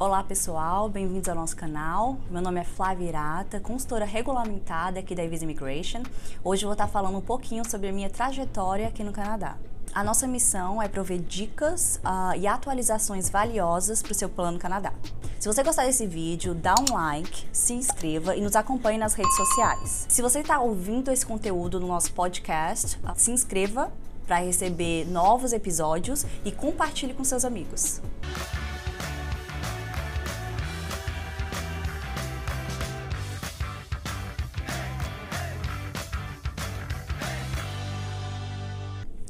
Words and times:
Olá 0.00 0.24
pessoal, 0.24 0.88
bem-vindos 0.88 1.28
ao 1.28 1.34
nosso 1.34 1.54
canal. 1.54 2.16
Meu 2.30 2.40
nome 2.40 2.58
é 2.58 2.64
Flávia 2.64 3.06
Irata, 3.10 3.60
consultora 3.60 4.06
regulamentada 4.06 4.98
aqui 4.98 5.14
da 5.14 5.26
Visa 5.26 5.44
Immigration. 5.44 6.02
Hoje 6.42 6.64
vou 6.64 6.72
estar 6.72 6.88
falando 6.88 7.18
um 7.18 7.20
pouquinho 7.20 7.68
sobre 7.68 7.88
a 7.88 7.92
minha 7.92 8.08
trajetória 8.08 8.88
aqui 8.88 9.04
no 9.04 9.12
Canadá. 9.12 9.58
A 9.92 10.02
nossa 10.02 10.26
missão 10.26 10.80
é 10.80 10.88
prover 10.88 11.18
dicas 11.18 12.00
uh, 12.02 12.34
e 12.34 12.46
atualizações 12.46 13.28
valiosas 13.28 14.02
para 14.02 14.12
o 14.12 14.14
seu 14.14 14.30
plano 14.30 14.58
Canadá. 14.58 14.94
Se 15.38 15.46
você 15.46 15.62
gostar 15.62 15.84
desse 15.84 16.06
vídeo, 16.06 16.54
dá 16.54 16.74
um 16.80 16.94
like, 16.94 17.46
se 17.52 17.74
inscreva 17.74 18.34
e 18.34 18.40
nos 18.40 18.56
acompanhe 18.56 18.96
nas 18.96 19.12
redes 19.12 19.36
sociais. 19.36 20.06
Se 20.08 20.22
você 20.22 20.40
está 20.40 20.60
ouvindo 20.60 21.10
esse 21.10 21.26
conteúdo 21.26 21.78
no 21.78 21.86
nosso 21.86 22.10
podcast, 22.14 22.96
uh, 23.04 23.12
se 23.16 23.32
inscreva 23.32 23.92
para 24.26 24.38
receber 24.38 25.04
novos 25.04 25.52
episódios 25.52 26.24
e 26.42 26.50
compartilhe 26.50 27.12
com 27.12 27.22
seus 27.22 27.44
amigos. 27.44 28.00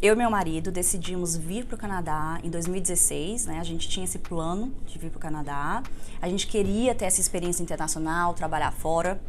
Eu 0.00 0.14
e 0.14 0.16
meu 0.16 0.30
marido 0.30 0.70
decidimos 0.70 1.36
vir 1.36 1.64
para 1.64 1.74
o 1.74 1.78
Canadá 1.78 2.38
em 2.44 2.50
2016, 2.50 3.46
né? 3.46 3.58
A 3.58 3.64
gente 3.64 3.88
tinha 3.88 4.04
esse 4.04 4.20
plano 4.20 4.72
de 4.86 4.96
vir 4.96 5.10
para 5.10 5.18
o 5.18 5.20
Canadá. 5.20 5.82
A 6.22 6.28
gente 6.28 6.46
queria 6.46 6.94
ter 6.94 7.06
essa 7.06 7.20
experiência 7.20 7.64
internacional, 7.64 8.32
trabalhar 8.32 8.70
fora. 8.70 9.20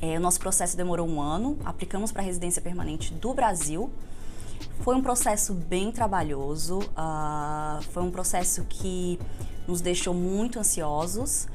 É, 0.00 0.16
o 0.16 0.20
nosso 0.20 0.38
processo 0.38 0.76
demorou 0.76 1.08
um 1.08 1.20
ano. 1.20 1.58
Aplicamos 1.64 2.12
para 2.12 2.22
residência 2.22 2.62
permanente 2.62 3.12
do 3.14 3.34
Brasil. 3.34 3.90
Foi 4.82 4.94
um 4.94 5.02
processo 5.02 5.52
bem 5.52 5.90
trabalhoso. 5.90 6.78
Uh, 6.78 7.82
foi 7.90 8.04
um 8.04 8.12
processo 8.12 8.64
que 8.68 9.18
nos 9.66 9.80
deixou 9.80 10.14
muito 10.14 10.60
ansiosos 10.60 11.48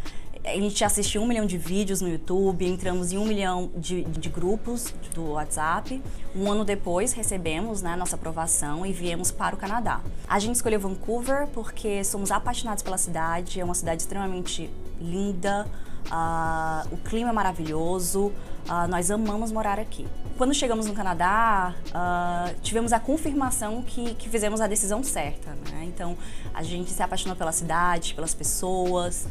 a 0.43 0.53
gente 0.53 0.83
assistiu 0.83 1.21
um 1.21 1.27
milhão 1.27 1.45
de 1.45 1.57
vídeos 1.57 2.01
no 2.01 2.07
YouTube, 2.07 2.65
entramos 2.65 3.11
em 3.11 3.17
um 3.17 3.25
milhão 3.25 3.69
de, 3.75 4.03
de 4.03 4.29
grupos 4.29 4.93
do 5.13 5.31
WhatsApp. 5.31 6.01
Um 6.35 6.49
ano 6.51 6.63
depois 6.63 7.13
recebemos 7.13 7.81
né, 7.81 7.95
nossa 7.95 8.15
aprovação 8.15 8.85
e 8.85 8.93
viemos 8.93 9.31
para 9.31 9.55
o 9.55 9.57
Canadá. 9.57 10.01
A 10.27 10.39
gente 10.39 10.55
escolheu 10.55 10.79
Vancouver 10.79 11.47
porque 11.47 12.03
somos 12.03 12.31
apaixonados 12.31 12.81
pela 12.81 12.97
cidade, 12.97 13.59
é 13.59 13.63
uma 13.63 13.75
cidade 13.75 14.01
extremamente 14.01 14.69
linda, 14.99 15.67
uh, 16.07 16.93
o 16.93 16.97
clima 16.97 17.29
é 17.29 17.33
maravilhoso, 17.33 18.27
uh, 18.27 18.87
nós 18.89 19.11
amamos 19.11 19.51
morar 19.51 19.79
aqui. 19.79 20.07
Quando 20.37 20.53
chegamos 20.53 20.85
no 20.85 20.93
Canadá, 20.93 21.73
uh, 21.87 22.59
tivemos 22.61 22.93
a 22.93 22.99
confirmação 22.99 23.81
que, 23.81 24.15
que 24.15 24.29
fizemos 24.29 24.61
a 24.61 24.67
decisão 24.67 25.03
certa. 25.03 25.51
Né? 25.71 25.83
Então, 25.83 26.17
a 26.53 26.63
gente 26.63 26.89
se 26.91 27.03
apaixonou 27.03 27.35
pela 27.35 27.51
cidade, 27.51 28.13
pelas 28.13 28.33
pessoas, 28.33 29.27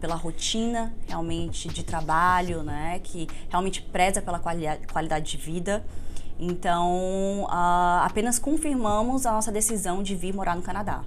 pela 0.00 0.16
rotina 0.16 0.92
realmente 1.06 1.68
de 1.68 1.82
trabalho, 1.82 2.62
né? 2.62 3.00
que 3.02 3.28
realmente 3.48 3.80
preza 3.80 4.20
pela 4.20 4.40
qualidade 4.40 5.30
de 5.30 5.36
vida. 5.36 5.84
Então, 6.38 7.46
apenas 8.02 8.38
confirmamos 8.38 9.24
a 9.26 9.32
nossa 9.32 9.52
decisão 9.52 10.02
de 10.02 10.16
vir 10.16 10.34
morar 10.34 10.56
no 10.56 10.62
Canadá. 10.62 11.04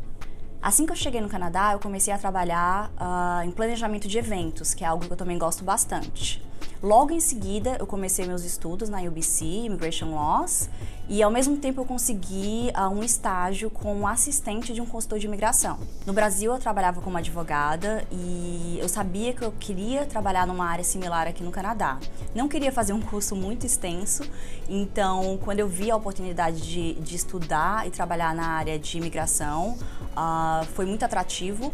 Assim 0.66 0.84
que 0.84 0.92
eu 0.92 0.96
cheguei 0.96 1.22
no 1.22 1.30
Canadá, 1.30 1.74
eu 1.74 1.80
comecei 1.80 2.12
a 2.12 2.18
trabalhar 2.18 2.90
uh, 3.00 3.48
em 3.48 3.52
planejamento 3.52 4.08
de 4.08 4.18
eventos, 4.18 4.74
que 4.74 4.84
é 4.84 4.88
algo 4.88 5.06
que 5.06 5.14
eu 5.14 5.16
também 5.16 5.38
gosto 5.38 5.64
bastante. 5.64 6.42
Logo 6.84 7.12
em 7.12 7.20
seguida, 7.20 7.78
eu 7.80 7.88
comecei 7.88 8.26
meus 8.28 8.44
estudos 8.44 8.90
na 8.90 9.02
UBC, 9.02 9.46
Immigration 9.46 10.14
Laws, 10.14 10.70
e 11.08 11.24
ao 11.24 11.32
mesmo 11.32 11.58
tempo 11.58 11.82
eu 11.82 11.86
consegui 11.86 12.72
uh, 12.76 12.90
um 12.90 13.04
estágio 13.04 13.70
como 13.70 14.08
assistente 14.08 14.74
de 14.74 14.82
um 14.82 14.86
consultor 14.86 15.18
de 15.18 15.26
imigração. 15.26 15.80
No 16.06 16.14
Brasil, 16.14 16.52
eu 16.52 16.60
trabalhava 16.60 17.02
como 17.02 17.18
advogada 17.18 18.06
e 18.12 18.78
eu 18.80 18.90
sabia 18.90 19.34
que 19.34 19.42
eu 19.42 19.52
queria 19.54 20.06
trabalhar 20.06 20.46
numa 20.46 20.66
área 20.66 20.84
similar 20.84 21.28
aqui 21.28 21.44
no 21.44 21.52
Canadá. 21.52 21.98
Não 22.36 22.48
queria 22.48 22.72
fazer 22.72 22.94
um 22.94 23.02
curso 23.02 23.36
muito 23.36 23.66
extenso, 23.66 24.24
então, 24.68 25.40
quando 25.44 25.60
eu 25.60 25.68
vi 25.68 25.92
a 25.92 25.96
oportunidade 25.96 26.62
de, 26.62 26.94
de 26.96 27.16
estudar 27.16 27.88
e 27.88 27.92
trabalhar 27.92 28.36
na 28.36 28.48
área 28.48 28.78
de 28.78 28.98
imigração, 28.98 29.78
uh, 30.12 30.66
foi 30.74 30.86
muito 30.86 31.06
atrativo. 31.06 31.72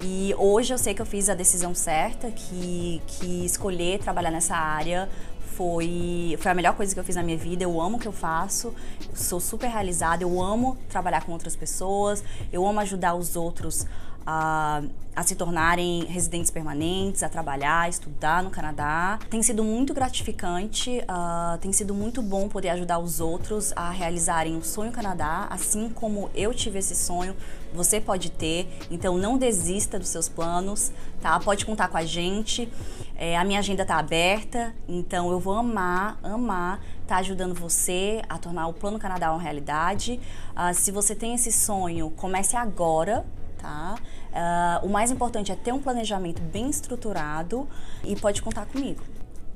E 0.00 0.34
hoje 0.36 0.72
eu 0.74 0.78
sei 0.78 0.94
que 0.94 1.00
eu 1.00 1.06
fiz 1.06 1.28
a 1.28 1.34
decisão 1.34 1.74
certa, 1.74 2.30
que, 2.30 3.00
que 3.06 3.44
escolher 3.44 3.98
trabalhar 3.98 4.30
nessa 4.30 4.56
área 4.56 5.08
foi, 5.54 6.36
foi 6.40 6.50
a 6.50 6.54
melhor 6.54 6.74
coisa 6.74 6.92
que 6.92 7.00
eu 7.00 7.04
fiz 7.04 7.16
na 7.16 7.22
minha 7.22 7.38
vida. 7.38 7.64
Eu 7.64 7.80
amo 7.80 7.96
o 7.96 8.00
que 8.00 8.08
eu 8.08 8.12
faço, 8.12 8.74
sou 9.14 9.40
super 9.40 9.68
realizada, 9.68 10.22
eu 10.22 10.42
amo 10.42 10.76
trabalhar 10.88 11.24
com 11.24 11.32
outras 11.32 11.54
pessoas, 11.54 12.22
eu 12.52 12.66
amo 12.66 12.80
ajudar 12.80 13.14
os 13.14 13.36
outros 13.36 13.86
a, 14.26 14.82
a 15.14 15.22
se 15.22 15.34
tornarem 15.34 16.04
residentes 16.04 16.50
permanentes, 16.50 17.22
a 17.22 17.28
trabalhar, 17.28 17.82
a 17.82 17.88
estudar 17.88 18.42
no 18.42 18.50
Canadá. 18.50 19.18
Tem 19.30 19.42
sido 19.42 19.62
muito 19.62 19.92
gratificante, 19.92 20.98
uh, 21.02 21.58
tem 21.58 21.72
sido 21.72 21.94
muito 21.94 22.22
bom 22.22 22.48
poder 22.48 22.70
ajudar 22.70 22.98
os 22.98 23.20
outros 23.20 23.72
a 23.76 23.90
realizarem 23.90 24.56
o 24.56 24.64
sonho 24.64 24.92
Canadá, 24.92 25.46
assim 25.50 25.88
como 25.88 26.30
eu 26.34 26.52
tive 26.54 26.78
esse 26.78 26.94
sonho, 26.94 27.36
você 27.72 28.00
pode 28.00 28.30
ter. 28.30 28.68
Então 28.90 29.16
não 29.16 29.36
desista 29.36 29.98
dos 29.98 30.08
seus 30.08 30.28
planos, 30.28 30.92
tá? 31.20 31.38
Pode 31.38 31.66
contar 31.66 31.88
com 31.88 31.96
a 31.96 32.04
gente. 32.04 32.68
É, 33.16 33.36
a 33.36 33.44
minha 33.44 33.60
agenda 33.60 33.82
está 33.82 33.96
aberta, 33.96 34.74
então 34.88 35.30
eu 35.30 35.38
vou 35.38 35.54
amar, 35.54 36.18
amar 36.22 36.80
tá 37.06 37.16
ajudando 37.16 37.54
você 37.54 38.22
a 38.28 38.38
tornar 38.38 38.66
o 38.66 38.72
Plano 38.72 38.98
Canadá 38.98 39.30
uma 39.30 39.40
realidade. 39.40 40.18
Uh, 40.56 40.74
se 40.74 40.90
você 40.90 41.14
tem 41.14 41.34
esse 41.34 41.52
sonho, 41.52 42.10
comece 42.16 42.56
agora 42.56 43.24
tá? 43.64 43.94
Uh, 44.30 44.86
o 44.86 44.90
mais 44.90 45.10
importante 45.10 45.50
é 45.50 45.56
ter 45.56 45.72
um 45.72 45.80
planejamento 45.80 46.42
bem 46.42 46.68
estruturado 46.68 47.66
e 48.04 48.14
pode 48.14 48.42
contar 48.42 48.66
comigo. 48.66 49.02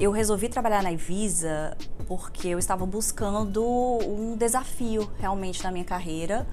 Eu 0.01 0.11
resolvi 0.13 0.49
trabalhar 0.49 0.83
na 0.83 0.91
Ivisa 0.91 1.77
porque 2.07 2.49
eu 2.49 2.59
estava 2.59 2.87
buscando 2.87 3.63
um 3.63 4.35
desafio 4.35 5.11
realmente 5.19 5.63
na 5.63 5.71
minha 5.71 5.85
carreira 5.85 6.47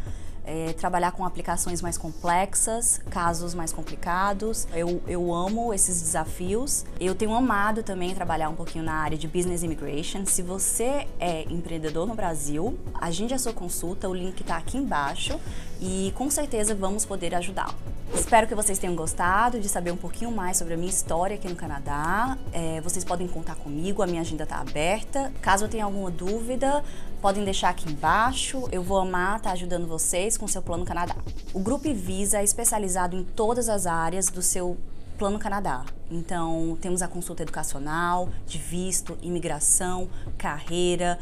é, 0.45 0.73
trabalhar 0.73 1.11
com 1.11 1.25
aplicações 1.25 1.81
mais 1.81 1.97
complexas, 1.97 3.01
casos 3.09 3.53
mais 3.53 3.73
complicados. 3.73 4.67
Eu, 4.73 5.01
eu 5.07 5.33
amo 5.33 5.73
esses 5.73 6.01
desafios. 6.01 6.85
Eu 7.00 7.16
tenho 7.16 7.33
amado 7.33 7.83
também 7.83 8.13
trabalhar 8.13 8.50
um 8.50 8.55
pouquinho 8.55 8.84
na 8.84 8.94
área 8.94 9.17
de 9.17 9.28
Business 9.28 9.63
Immigration. 9.63 10.25
Se 10.25 10.41
você 10.41 11.07
é 11.19 11.44
empreendedor 11.51 12.07
no 12.07 12.16
Brasil, 12.16 12.78
agende 12.94 13.34
a 13.34 13.39
sua 13.39 13.53
consulta, 13.53 14.07
o 14.07 14.13
link 14.13 14.41
está 14.41 14.57
aqui 14.57 14.78
embaixo 14.78 15.39
e 15.81 16.13
com 16.16 16.29
certeza 16.29 16.75
vamos 16.75 17.05
poder 17.05 17.34
ajudá-lo. 17.35 17.94
Espero 18.13 18.47
que 18.47 18.55
vocês 18.55 18.77
tenham 18.77 18.95
gostado 18.95 19.59
de 19.59 19.67
saber 19.67 19.91
um 19.91 19.97
pouquinho 19.97 20.31
mais 20.31 20.57
sobre 20.57 20.73
a 20.73 20.77
minha 20.77 20.89
história 20.89 21.35
aqui 21.35 21.47
no 21.47 21.55
Canadá. 21.55 22.38
É, 22.53 22.79
vocês 22.81 23.03
podem 23.03 23.27
contar 23.27 23.55
comigo, 23.55 24.01
a 24.01 24.07
minha 24.07 24.21
agenda 24.21 24.43
está 24.43 24.57
aberta. 24.57 25.31
Caso 25.41 25.67
tenha 25.67 25.85
alguma 25.85 26.11
dúvida, 26.11 26.83
podem 27.21 27.43
deixar 27.43 27.69
aqui 27.69 27.91
embaixo. 27.91 28.67
Eu 28.71 28.83
vou 28.83 28.99
amar 28.99 29.38
estar 29.38 29.49
tá 29.49 29.53
ajudando 29.53 29.88
vocês 29.88 30.38
com 30.38 30.45
o 30.45 30.49
seu 30.49 30.61
Plano 30.61 30.85
Canadá. 30.85 31.16
O 31.53 31.59
Grupo 31.59 31.91
Visa 31.93 32.39
é 32.39 32.43
especializado 32.43 33.16
em 33.16 33.23
todas 33.23 33.69
as 33.69 33.85
áreas 33.85 34.27
do 34.27 34.41
seu 34.41 34.77
Plano 35.17 35.39
Canadá. 35.39 35.83
Então, 36.11 36.77
temos 36.81 37.01
a 37.01 37.07
consulta 37.07 37.43
educacional, 37.43 38.29
de 38.45 38.57
visto, 38.57 39.17
imigração, 39.22 40.09
carreira, 40.37 41.17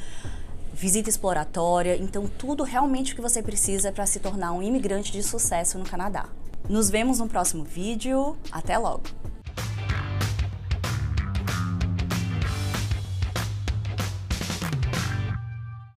visita 0.74 1.10
exploratória. 1.10 1.96
Então, 1.96 2.28
tudo 2.28 2.64
realmente 2.64 3.14
o 3.14 3.16
que 3.16 3.22
você 3.22 3.42
precisa 3.42 3.92
para 3.92 4.06
se 4.06 4.20
tornar 4.20 4.52
um 4.52 4.62
imigrante 4.62 5.12
de 5.12 5.22
sucesso 5.22 5.78
no 5.78 5.86
Canadá. 5.86 6.28
Nos 6.70 6.90
vemos 6.90 7.20
no 7.20 7.28
próximo 7.28 7.64
vídeo. 7.64 8.38
Até 8.52 8.78
logo! 8.78 9.04